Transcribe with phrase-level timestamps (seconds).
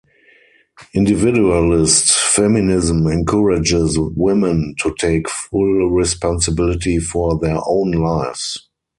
[0.95, 8.67] Individualist feminism encourages women to take full responsibility for their own lives.